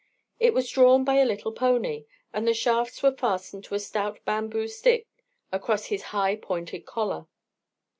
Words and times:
It 0.39 0.55
was 0.55 0.67
drawn 0.67 1.03
by 1.03 1.17
a 1.17 1.25
little 1.25 1.51
pony, 1.51 2.05
and 2.33 2.47
the 2.47 2.55
shafts 2.55 3.03
were 3.03 3.11
fastened 3.11 3.63
to 3.65 3.75
a 3.75 3.79
stout 3.79 4.19
bamboo 4.25 4.67
stick 4.67 5.05
across 5.51 5.85
his 5.85 6.01
high 6.09 6.37
pointed 6.37 6.87
collar. 6.87 7.27